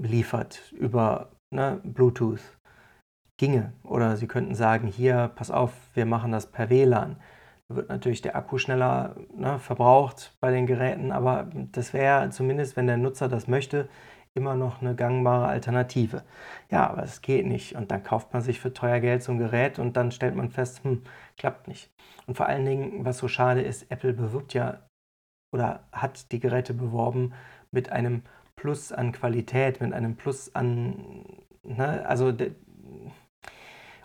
liefert 0.00 0.72
über 0.72 1.32
ne, 1.52 1.78
Bluetooth 1.84 2.58
ginge. 3.36 3.74
Oder 3.82 4.16
Sie 4.16 4.26
könnten 4.26 4.54
sagen, 4.54 4.86
hier, 4.86 5.30
pass 5.34 5.50
auf, 5.50 5.72
wir 5.92 6.06
machen 6.06 6.32
das 6.32 6.50
per 6.50 6.70
WLAN. 6.70 7.16
Wird 7.72 7.88
natürlich 7.88 8.20
der 8.20 8.34
Akku 8.34 8.58
schneller 8.58 9.14
ne, 9.32 9.60
verbraucht 9.60 10.36
bei 10.40 10.50
den 10.50 10.66
Geräten, 10.66 11.12
aber 11.12 11.48
das 11.72 11.92
wäre 11.92 12.28
zumindest, 12.30 12.76
wenn 12.76 12.88
der 12.88 12.96
Nutzer 12.96 13.28
das 13.28 13.46
möchte, 13.46 13.88
immer 14.34 14.56
noch 14.56 14.80
eine 14.80 14.96
gangbare 14.96 15.46
Alternative. 15.46 16.24
Ja, 16.70 16.88
aber 16.88 17.04
es 17.04 17.22
geht 17.22 17.46
nicht. 17.46 17.76
Und 17.76 17.92
dann 17.92 18.02
kauft 18.02 18.32
man 18.32 18.42
sich 18.42 18.58
für 18.60 18.72
teuer 18.72 18.98
Geld 19.00 19.22
so 19.22 19.32
ein 19.32 19.38
Gerät 19.38 19.78
und 19.78 19.96
dann 19.96 20.10
stellt 20.10 20.34
man 20.34 20.50
fest, 20.50 20.82
hm, 20.82 21.02
klappt 21.36 21.68
nicht. 21.68 21.90
Und 22.26 22.36
vor 22.36 22.46
allen 22.46 22.64
Dingen, 22.64 23.04
was 23.04 23.18
so 23.18 23.28
schade 23.28 23.60
ist, 23.62 23.90
Apple 23.90 24.14
bewirbt 24.14 24.52
ja 24.54 24.80
oder 25.52 25.84
hat 25.92 26.32
die 26.32 26.40
Geräte 26.40 26.74
beworben 26.74 27.34
mit 27.70 27.90
einem 27.90 28.22
Plus 28.56 28.92
an 28.92 29.12
Qualität, 29.12 29.80
mit 29.80 29.92
einem 29.92 30.16
Plus 30.16 30.54
an, 30.54 31.24
ne, 31.62 32.04
also 32.06 32.32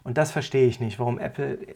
und 0.04 0.20
das 0.20 0.32
verstehe 0.32 0.68
ich 0.68 0.80
nicht, 0.80 1.00
warum 1.00 1.18
Apple 1.18 1.76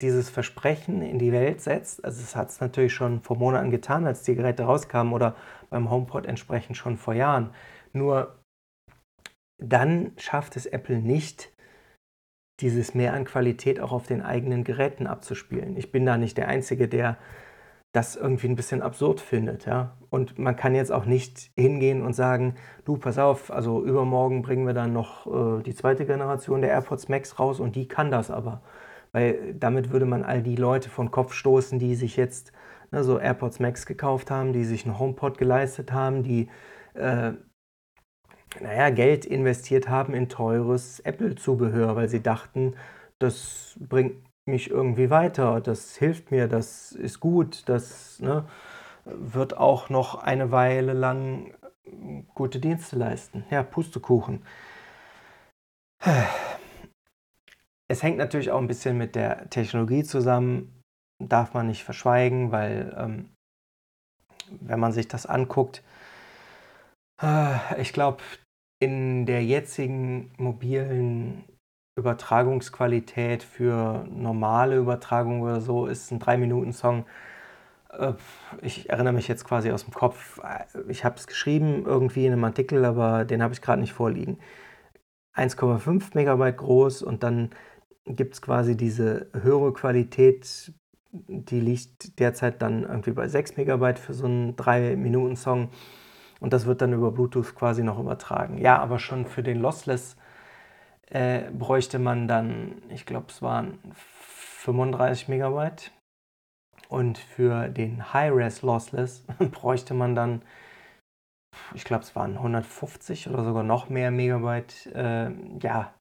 dieses 0.00 0.30
Versprechen 0.30 1.02
in 1.02 1.18
die 1.18 1.32
Welt 1.32 1.60
setzt. 1.60 2.04
Also 2.04 2.22
es 2.22 2.36
hat 2.36 2.50
es 2.50 2.60
natürlich 2.60 2.94
schon 2.94 3.20
vor 3.22 3.36
Monaten 3.36 3.70
getan, 3.70 4.06
als 4.06 4.22
die 4.22 4.34
Geräte 4.34 4.62
rauskamen 4.62 5.12
oder 5.12 5.34
beim 5.70 5.90
HomePod 5.90 6.26
entsprechend 6.26 6.76
schon 6.76 6.96
vor 6.96 7.14
Jahren. 7.14 7.50
Nur 7.92 8.38
dann 9.58 10.12
schafft 10.16 10.56
es 10.56 10.66
Apple 10.66 10.98
nicht, 10.98 11.52
dieses 12.60 12.94
Mehr 12.94 13.12
an 13.12 13.24
Qualität 13.24 13.80
auch 13.80 13.92
auf 13.92 14.06
den 14.06 14.22
eigenen 14.22 14.64
Geräten 14.64 15.06
abzuspielen. 15.06 15.76
Ich 15.76 15.92
bin 15.92 16.06
da 16.06 16.16
nicht 16.16 16.36
der 16.36 16.48
Einzige, 16.48 16.88
der 16.88 17.18
das 17.92 18.16
irgendwie 18.16 18.48
ein 18.48 18.56
bisschen 18.56 18.82
absurd 18.82 19.20
findet. 19.20 19.64
Ja? 19.64 19.96
Und 20.10 20.38
man 20.38 20.56
kann 20.56 20.74
jetzt 20.74 20.92
auch 20.92 21.06
nicht 21.06 21.50
hingehen 21.56 22.02
und 22.02 22.12
sagen, 22.12 22.56
du, 22.84 22.96
pass 22.96 23.18
auf, 23.18 23.50
also 23.50 23.84
übermorgen 23.84 24.42
bringen 24.42 24.66
wir 24.66 24.74
dann 24.74 24.92
noch 24.92 25.26
äh, 25.26 25.62
die 25.62 25.74
zweite 25.74 26.04
Generation 26.04 26.60
der 26.60 26.70
AirPods 26.70 27.08
Max 27.08 27.38
raus 27.38 27.60
und 27.60 27.76
die 27.76 27.88
kann 27.88 28.10
das 28.10 28.30
aber. 28.30 28.62
Weil 29.12 29.54
damit 29.54 29.90
würde 29.90 30.06
man 30.06 30.22
all 30.24 30.42
die 30.42 30.56
Leute 30.56 30.90
von 30.90 31.10
Kopf 31.10 31.32
stoßen, 31.32 31.78
die 31.78 31.94
sich 31.94 32.16
jetzt 32.16 32.52
ne, 32.90 33.04
so 33.04 33.18
AirPods 33.18 33.60
Max 33.60 33.86
gekauft 33.86 34.30
haben, 34.30 34.52
die 34.52 34.64
sich 34.64 34.84
einen 34.84 34.98
HomePod 34.98 35.38
geleistet 35.38 35.92
haben, 35.92 36.22
die 36.22 36.48
äh, 36.94 37.32
naja, 38.60 38.90
Geld 38.90 39.24
investiert 39.24 39.88
haben 39.88 40.14
in 40.14 40.28
teures 40.28 41.00
Apple-Zubehör, 41.00 41.96
weil 41.96 42.08
sie 42.08 42.22
dachten, 42.22 42.74
das 43.18 43.76
bringt 43.80 44.16
mich 44.46 44.70
irgendwie 44.70 45.10
weiter, 45.10 45.60
das 45.60 45.96
hilft 45.96 46.30
mir, 46.30 46.48
das 46.48 46.92
ist 46.92 47.20
gut, 47.20 47.68
das 47.68 48.18
ne, 48.20 48.44
wird 49.04 49.56
auch 49.56 49.90
noch 49.90 50.16
eine 50.16 50.50
Weile 50.50 50.92
lang 50.92 51.54
gute 52.34 52.60
Dienste 52.60 52.96
leisten. 52.96 53.44
Ja, 53.50 53.62
Pustekuchen. 53.62 54.42
Es 57.90 58.02
hängt 58.02 58.18
natürlich 58.18 58.50
auch 58.50 58.60
ein 58.60 58.66
bisschen 58.66 58.98
mit 58.98 59.14
der 59.14 59.48
Technologie 59.48 60.04
zusammen, 60.04 60.82
darf 61.22 61.54
man 61.54 61.66
nicht 61.66 61.84
verschweigen, 61.84 62.52
weil 62.52 62.94
ähm, 62.96 63.30
wenn 64.60 64.78
man 64.78 64.92
sich 64.92 65.08
das 65.08 65.26
anguckt, 65.26 65.82
äh, 67.22 67.80
ich 67.80 67.92
glaube, 67.92 68.22
in 68.80 69.26
der 69.26 69.44
jetzigen 69.44 70.32
mobilen 70.36 71.44
Übertragungsqualität 71.98 73.42
für 73.42 74.06
normale 74.08 74.76
Übertragung 74.76 75.40
oder 75.40 75.60
so 75.60 75.86
ist 75.86 76.12
ein 76.12 76.20
3-Minuten-Song. 76.20 77.06
Äh, 77.90 78.12
ich 78.62 78.90
erinnere 78.90 79.14
mich 79.14 79.28
jetzt 79.28 79.44
quasi 79.44 79.72
aus 79.72 79.84
dem 79.84 79.94
Kopf. 79.94 80.40
Ich 80.88 81.04
habe 81.04 81.16
es 81.16 81.26
geschrieben 81.26 81.84
irgendwie 81.86 82.26
in 82.26 82.32
einem 82.32 82.44
Artikel, 82.44 82.84
aber 82.84 83.24
den 83.24 83.42
habe 83.42 83.54
ich 83.54 83.62
gerade 83.62 83.80
nicht 83.80 83.92
vorliegen. 83.92 84.38
1,5 85.34 86.10
Megabyte 86.14 86.56
groß 86.58 87.02
und 87.02 87.22
dann 87.22 87.50
gibt 88.08 88.34
es 88.34 88.42
quasi 88.42 88.76
diese 88.76 89.28
höhere 89.32 89.72
Qualität, 89.72 90.72
die 91.10 91.60
liegt 91.60 92.18
derzeit 92.18 92.62
dann 92.62 92.84
irgendwie 92.84 93.12
bei 93.12 93.28
6 93.28 93.56
Megabyte 93.56 93.98
für 93.98 94.14
so 94.14 94.26
einen 94.26 94.56
3-Minuten-Song. 94.56 95.70
Und 96.40 96.52
das 96.52 96.66
wird 96.66 96.82
dann 96.82 96.92
über 96.92 97.10
Bluetooth 97.10 97.54
quasi 97.54 97.82
noch 97.82 97.98
übertragen. 97.98 98.58
Ja, 98.58 98.78
aber 98.78 98.98
schon 98.98 99.26
für 99.26 99.42
den 99.42 99.60
Lossless 99.60 100.16
äh, 101.10 101.50
bräuchte 101.50 101.98
man 101.98 102.28
dann, 102.28 102.82
ich 102.90 103.06
glaube, 103.06 103.26
es 103.28 103.42
waren 103.42 103.78
35 103.92 105.28
Megabyte. 105.28 105.92
Und 106.88 107.18
für 107.18 107.68
den 107.68 108.14
High-Res 108.14 108.62
Lossless 108.62 109.24
bräuchte 109.50 109.94
man 109.94 110.14
dann, 110.14 110.42
ich 111.74 111.84
glaube, 111.84 112.04
es 112.04 112.14
waren 112.14 112.36
150 112.36 113.28
oder 113.28 113.44
sogar 113.44 113.62
noch 113.62 113.88
mehr 113.88 114.10
Megabyte. 114.10 114.86
Äh, 114.94 115.30
ja, 115.60 115.92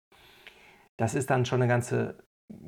das 0.97 1.13
ist 1.13 1.29
dann 1.29 1.45
schon 1.45 1.61
eine 1.61 1.69
ganze, 1.69 2.23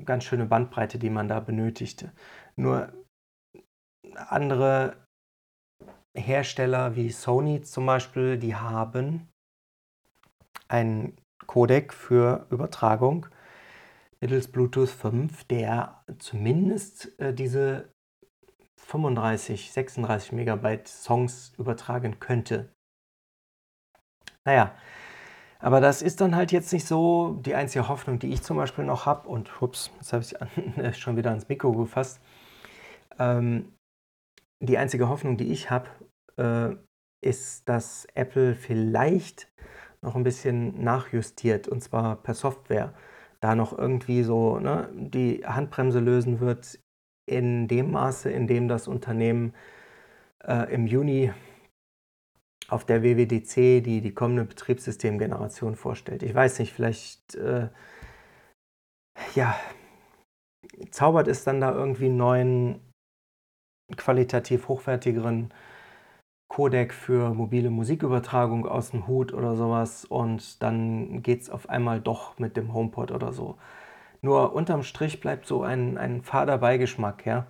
ganz 0.05 0.23
schöne 0.23 0.45
Bandbreite, 0.45 0.99
die 0.99 1.09
man 1.09 1.27
da 1.27 1.39
benötigte. 1.39 2.11
Nur 2.55 2.93
andere 4.15 5.05
Hersteller 6.15 6.95
wie 6.95 7.11
Sony 7.11 7.61
zum 7.61 7.85
Beispiel, 7.85 8.37
die 8.37 8.55
haben 8.55 9.29
einen 10.67 11.17
Codec 11.45 11.93
für 11.93 12.47
Übertragung 12.49 13.27
mittels 14.21 14.51
Bluetooth 14.51 14.89
5, 14.89 15.45
der 15.45 16.03
zumindest 16.19 17.17
äh, 17.19 17.33
diese 17.33 17.93
35, 18.77 19.71
36 19.71 20.31
Megabyte 20.33 20.87
Songs 20.87 21.53
übertragen 21.57 22.19
könnte. 22.19 22.73
Naja, 24.45 24.75
aber 25.59 25.81
das 25.81 26.01
ist 26.01 26.21
dann 26.21 26.35
halt 26.35 26.53
jetzt 26.53 26.71
nicht 26.71 26.87
so 26.87 27.37
die 27.45 27.53
einzige 27.53 27.89
Hoffnung, 27.89 28.17
die 28.17 28.31
ich 28.31 28.41
zum 28.41 28.55
Beispiel 28.57 28.85
noch 28.85 29.05
habe. 29.05 29.27
Und 29.27 29.61
ups, 29.61 29.91
jetzt 29.97 30.13
habe 30.13 30.23
ich 30.23 30.97
schon 30.97 31.17
wieder 31.17 31.31
ans 31.31 31.49
Mikro 31.49 31.73
gefasst. 31.73 32.21
Ähm, 33.19 33.73
die 34.61 34.77
einzige 34.77 35.09
Hoffnung, 35.09 35.37
die 35.37 35.51
ich 35.51 35.69
habe, 35.69 35.89
äh, 36.37 36.75
ist, 37.21 37.67
dass 37.67 38.07
Apple 38.15 38.55
vielleicht 38.55 39.51
noch 40.01 40.15
ein 40.15 40.23
bisschen 40.23 40.81
nachjustiert 40.81 41.67
und 41.67 41.81
zwar 41.81 42.15
per 42.15 42.33
Software. 42.33 42.93
Da 43.41 43.55
noch 43.55 43.77
irgendwie 43.77 44.23
so 44.23 44.59
ne, 44.59 44.89
die 44.93 45.45
Handbremse 45.45 45.99
lösen 45.99 46.39
wird 46.39 46.79
in 47.25 47.67
dem 47.67 47.91
Maße, 47.91 48.29
in 48.31 48.47
dem 48.47 48.69
das 48.69 48.87
Unternehmen 48.87 49.53
äh, 50.43 50.73
im 50.73 50.87
Juni 50.87 51.33
auf 52.69 52.85
der 52.85 53.03
WWDC 53.03 53.83
die, 53.83 54.01
die 54.01 54.13
kommende 54.13 54.45
Betriebssystemgeneration 54.45 55.75
vorstellt. 55.75 56.23
Ich 56.23 56.33
weiß 56.33 56.59
nicht, 56.59 56.73
vielleicht 56.73 57.35
äh, 57.35 57.69
ja, 59.35 59.55
zaubert 60.91 61.27
es 61.27 61.43
dann 61.43 61.61
da 61.61 61.73
irgendwie 61.73 62.05
einen 62.05 62.17
neuen, 62.17 62.79
qualitativ 63.97 64.67
hochwertigeren 64.67 65.53
Codec 66.49 66.93
für 66.93 67.33
mobile 67.33 67.69
Musikübertragung 67.69 68.67
aus 68.67 68.91
dem 68.91 69.07
Hut 69.07 69.33
oder 69.33 69.55
sowas 69.55 70.05
und 70.05 70.61
dann 70.63 71.21
geht 71.21 71.41
es 71.41 71.49
auf 71.49 71.69
einmal 71.69 72.01
doch 72.01 72.39
mit 72.39 72.57
dem 72.57 72.73
HomePod 72.73 73.11
oder 73.11 73.33
so. 73.33 73.57
Nur 74.21 74.53
unterm 74.53 74.83
Strich 74.83 75.21
bleibt 75.21 75.45
so 75.45 75.63
ein, 75.63 75.97
ein 75.97 76.23
fader 76.23 76.57
Beigeschmack, 76.57 77.25
ja. 77.25 77.47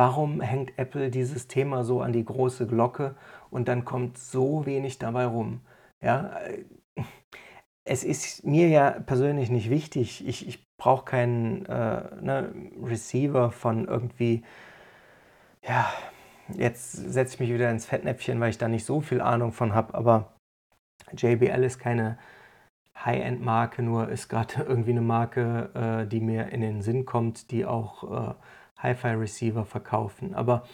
Warum 0.00 0.40
hängt 0.40 0.78
Apple 0.78 1.10
dieses 1.10 1.46
Thema 1.46 1.84
so 1.84 2.00
an 2.00 2.14
die 2.14 2.24
große 2.24 2.66
Glocke 2.66 3.16
und 3.50 3.68
dann 3.68 3.84
kommt 3.84 4.16
so 4.16 4.64
wenig 4.64 4.98
dabei 4.98 5.26
rum? 5.26 5.60
Ja, 6.00 6.40
es 7.84 8.02
ist 8.02 8.46
mir 8.46 8.68
ja 8.68 8.92
persönlich 8.92 9.50
nicht 9.50 9.68
wichtig. 9.68 10.26
Ich, 10.26 10.48
ich 10.48 10.64
brauche 10.78 11.04
keinen 11.04 11.66
äh, 11.66 12.16
ne, 12.22 12.50
Receiver 12.82 13.50
von 13.50 13.86
irgendwie, 13.88 14.42
ja, 15.62 15.92
Jetzt 16.56 16.92
setze 16.92 17.34
ich 17.34 17.40
mich 17.40 17.52
wieder 17.52 17.70
ins 17.70 17.84
Fettnäpfchen, 17.84 18.40
weil 18.40 18.50
ich 18.50 18.58
da 18.58 18.68
nicht 18.68 18.86
so 18.86 19.02
viel 19.02 19.20
Ahnung 19.20 19.52
von 19.52 19.74
habe, 19.74 19.94
aber 19.94 20.32
JBL 21.14 21.62
ist 21.62 21.78
keine 21.78 22.18
High-End-Marke, 23.04 23.82
nur 23.82 24.08
ist 24.08 24.28
gerade 24.28 24.62
irgendwie 24.68 24.90
eine 24.90 25.00
Marke, 25.00 25.70
äh, 25.74 26.06
die 26.06 26.20
mir 26.20 26.48
in 26.48 26.60
den 26.60 26.82
Sinn 26.82 27.04
kommt, 27.04 27.50
die 27.50 27.64
auch 27.64 28.30
äh, 28.30 28.34
Hi-Fi-Receiver 28.78 29.64
verkaufen. 29.64 30.34
Aber 30.34 30.64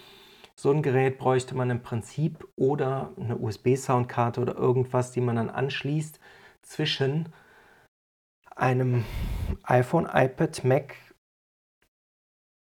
so 0.54 0.70
ein 0.70 0.82
Gerät 0.82 1.18
bräuchte 1.18 1.54
man 1.54 1.70
im 1.70 1.82
Prinzip 1.82 2.46
oder 2.56 3.12
eine 3.20 3.36
USB-Soundkarte 3.36 4.40
oder 4.40 4.54
irgendwas, 4.54 5.12
die 5.12 5.20
man 5.20 5.36
dann 5.36 5.50
anschließt 5.50 6.18
zwischen 6.62 7.32
einem 8.54 9.04
iPhone, 9.64 10.08
iPad, 10.10 10.64
Mac 10.64 10.96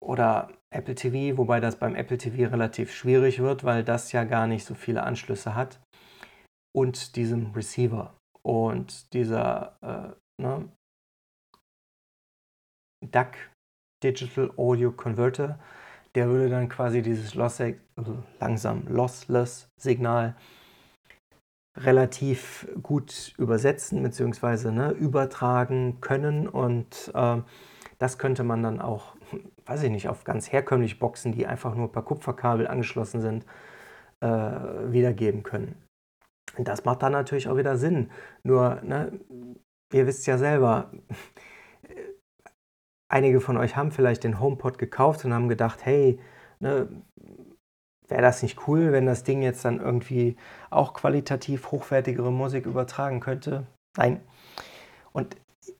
oder 0.02 0.50
Apple 0.70 0.96
TV, 0.96 1.38
wobei 1.38 1.60
das 1.60 1.78
beim 1.78 1.94
Apple 1.94 2.18
TV 2.18 2.50
relativ 2.50 2.92
schwierig 2.92 3.38
wird, 3.38 3.64
weil 3.64 3.84
das 3.84 4.12
ja 4.12 4.24
gar 4.24 4.46
nicht 4.46 4.64
so 4.64 4.74
viele 4.74 5.04
Anschlüsse 5.04 5.54
hat. 5.54 5.80
Und 6.74 7.16
diesem 7.16 7.52
Receiver. 7.52 8.17
Und 8.48 9.12
dieser 9.12 9.76
äh, 9.82 10.42
ne, 10.42 10.68
DAC 13.06 13.36
Digital 14.02 14.50
Audio 14.56 14.92
Converter, 14.92 15.58
der 16.14 16.28
würde 16.28 16.48
dann 16.48 16.68
quasi 16.68 17.02
dieses 17.02 17.34
Loss 17.34 17.60
äh, 17.60 17.76
langsam 18.40 18.86
lossless 18.88 19.68
Signal 19.78 20.34
relativ 21.76 22.66
gut 22.82 23.34
übersetzen 23.36 24.02
bzw. 24.02 24.70
Ne, 24.70 24.90
übertragen 24.92 26.00
können 26.00 26.48
und 26.48 27.12
äh, 27.14 27.42
das 27.98 28.18
könnte 28.18 28.44
man 28.44 28.62
dann 28.62 28.80
auch 28.80 29.14
weiß 29.66 29.82
ich 29.82 29.90
nicht, 29.90 30.08
auf 30.08 30.24
ganz 30.24 30.50
herkömmliche 30.50 30.96
Boxen, 30.96 31.32
die 31.32 31.46
einfach 31.46 31.74
nur 31.74 31.92
per 31.92 32.02
Kupferkabel 32.02 32.66
angeschlossen 32.66 33.20
sind, 33.20 33.44
äh, 34.20 34.26
wiedergeben 34.26 35.42
können. 35.42 35.74
Das 36.58 36.84
macht 36.84 37.02
dann 37.02 37.12
natürlich 37.12 37.48
auch 37.48 37.56
wieder 37.56 37.76
Sinn. 37.76 38.10
Nur, 38.42 38.80
ne, 38.82 39.20
ihr 39.92 40.06
wisst 40.06 40.26
ja 40.26 40.38
selber, 40.38 40.90
einige 43.08 43.40
von 43.40 43.56
euch 43.56 43.76
haben 43.76 43.90
vielleicht 43.90 44.24
den 44.24 44.40
HomePod 44.40 44.78
gekauft 44.78 45.24
und 45.24 45.32
haben 45.34 45.48
gedacht, 45.48 45.84
hey, 45.84 46.20
ne, 46.60 46.88
wäre 48.06 48.22
das 48.22 48.42
nicht 48.42 48.66
cool, 48.66 48.92
wenn 48.92 49.06
das 49.06 49.24
Ding 49.24 49.42
jetzt 49.42 49.64
dann 49.64 49.80
irgendwie 49.80 50.36
auch 50.70 50.94
qualitativ 50.94 51.70
hochwertigere 51.70 52.32
Musik 52.32 52.66
übertragen 52.66 53.20
könnte? 53.20 53.66
Nein. 53.96 54.20
Und 55.12 55.36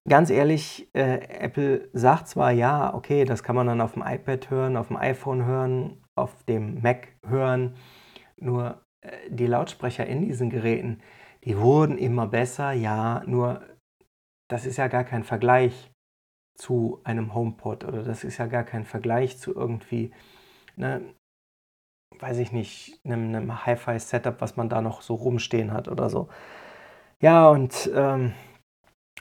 ganz 0.09 0.31
ehrlich, 0.31 0.88
äh, 0.94 1.20
Apple 1.40 1.88
sagt 1.92 2.28
zwar, 2.28 2.50
ja, 2.50 2.94
okay, 2.94 3.24
das 3.24 3.42
kann 3.42 3.57
man 3.57 3.66
dann 3.66 3.81
auf 3.81 3.92
dem 3.92 4.02
iPad 4.02 4.50
hören, 4.50 4.76
auf 4.76 4.88
dem 4.88 4.96
iPhone 4.96 5.44
hören, 5.44 6.02
auf 6.14 6.42
dem 6.44 6.81
Mac 6.83 7.09
hören, 7.26 7.76
nur 8.37 8.83
die 9.29 9.47
Lautsprecher 9.47 10.07
in 10.07 10.23
diesen 10.23 10.51
Geräten, 10.51 11.01
die 11.45 11.59
wurden 11.59 11.99
immer 11.99 12.27
besser, 12.27 12.73
ja, 12.73 13.23
nur 13.27 13.63
das 14.49 14.67
ist 14.67 14.79
ja 14.79 14.89
gar 14.89 15.05
kein 15.05 15.25
Vergleich 15.25 15.91
zu 16.57 17.01
einem 17.05 17.35
HomePod 17.35 17.85
oder 17.85 18.03
das 18.03 18.25
ist 18.25 18.39
ja 18.39 18.47
gar 18.47 18.65
kein 18.65 18.85
Vergleich 18.85 19.39
zu 19.39 19.55
irgendwie, 19.55 20.13
ne, 20.77 21.15
weiß 22.19 22.39
ich 22.39 22.53
nicht, 22.53 23.01
einem, 23.05 23.35
einem 23.35 23.67
Hi-Fi-Setup, 23.67 24.41
was 24.41 24.57
man 24.57 24.69
da 24.69 24.83
noch 24.83 25.03
so 25.03 25.15
rumstehen 25.15 25.73
hat 25.73 25.89
oder 25.89 26.11
so. 26.11 26.29
Ja, 27.21 27.49
und 27.49 27.91
ähm, 27.95 28.35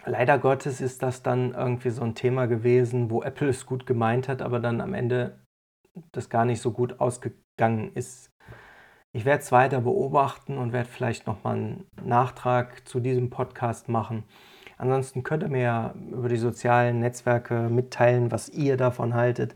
Leider 0.08 0.40
Gottes 0.40 0.80
ist 0.80 1.04
das 1.04 1.22
dann 1.22 1.54
irgendwie 1.54 1.90
so 1.90 2.02
ein 2.02 2.16
Thema 2.16 2.48
gewesen, 2.48 3.10
wo 3.12 3.24
Apple 3.24 3.50
es 3.50 3.66
gut 3.66 3.86
gemeint 3.86 4.30
hat, 4.30 4.42
aber 4.42 4.62
dann 4.62 4.80
am 4.80 4.94
Ende 4.94 5.42
das 6.14 6.30
gar 6.30 6.46
nicht 6.46 6.62
so 6.62 6.72
gut 6.72 7.02
ausge 7.02 7.34
ausgegangen 7.58 7.92
ist. 7.94 8.32
Ich 9.14 9.26
werde 9.26 9.42
es 9.42 9.52
weiter 9.52 9.82
beobachten 9.82 10.58
und 10.58 10.74
werde 10.74 10.90
vielleicht 10.90 11.28
nochmal 11.28 11.56
einen 11.56 11.88
Nachtrag 12.04 12.88
zu 12.88 13.00
diesem 13.00 13.30
Podcast 13.30 13.90
machen. 13.90 14.24
Ansonsten 14.78 15.24
könnt 15.24 15.44
ihr 15.44 15.50
mir 15.50 15.62
ja 15.62 15.96
über 16.12 16.30
die 16.30 16.38
sozialen 16.38 17.00
Netzwerke 17.00 17.70
mitteilen, 17.70 18.32
was 18.32 18.50
ihr 18.50 18.78
davon 18.78 19.16
haltet. 19.16 19.56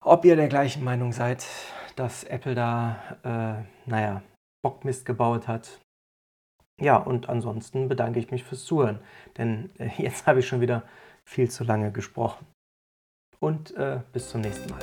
Ob 0.00 0.24
ihr 0.24 0.36
der 0.36 0.48
gleichen 0.48 0.84
Meinung 0.84 1.12
seid, 1.12 1.46
dass 1.96 2.24
Apple 2.24 2.54
da, 2.54 2.96
äh, 3.24 3.88
naja, 3.90 4.22
Bockmist 4.62 5.06
gebaut 5.06 5.48
hat. 5.48 5.80
Ja, 6.80 6.96
und 6.96 7.28
ansonsten 7.28 7.88
bedanke 7.88 8.18
ich 8.18 8.30
mich 8.30 8.44
fürs 8.44 8.64
Zuhören, 8.64 9.00
denn 9.38 9.70
äh, 9.78 9.90
jetzt 10.02 10.26
habe 10.26 10.40
ich 10.40 10.46
schon 10.46 10.60
wieder 10.60 10.84
viel 11.24 11.50
zu 11.50 11.64
lange 11.64 11.90
gesprochen. 11.90 12.46
Und 13.40 13.74
äh, 13.76 14.00
bis 14.12 14.30
zum 14.30 14.40
nächsten 14.40 14.70
Mal. 14.70 14.80